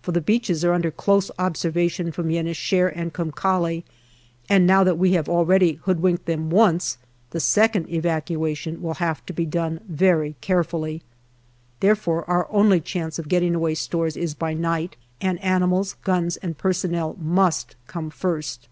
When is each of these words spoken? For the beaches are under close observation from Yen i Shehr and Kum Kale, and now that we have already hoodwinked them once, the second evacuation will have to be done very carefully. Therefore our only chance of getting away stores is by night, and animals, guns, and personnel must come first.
For 0.00 0.12
the 0.12 0.22
beaches 0.22 0.64
are 0.64 0.72
under 0.72 0.90
close 0.90 1.30
observation 1.38 2.10
from 2.10 2.30
Yen 2.30 2.48
i 2.48 2.52
Shehr 2.52 2.88
and 2.96 3.12
Kum 3.12 3.30
Kale, 3.30 3.82
and 4.48 4.66
now 4.66 4.82
that 4.82 4.96
we 4.96 5.12
have 5.12 5.28
already 5.28 5.72
hoodwinked 5.82 6.24
them 6.24 6.48
once, 6.48 6.96
the 7.32 7.38
second 7.38 7.90
evacuation 7.90 8.80
will 8.80 8.94
have 8.94 9.26
to 9.26 9.34
be 9.34 9.44
done 9.44 9.80
very 9.86 10.36
carefully. 10.40 11.02
Therefore 11.80 12.24
our 12.30 12.50
only 12.50 12.80
chance 12.80 13.18
of 13.18 13.28
getting 13.28 13.54
away 13.54 13.74
stores 13.74 14.16
is 14.16 14.32
by 14.32 14.54
night, 14.54 14.96
and 15.20 15.38
animals, 15.42 15.96
guns, 16.02 16.38
and 16.38 16.56
personnel 16.56 17.18
must 17.20 17.76
come 17.86 18.08
first. 18.08 18.68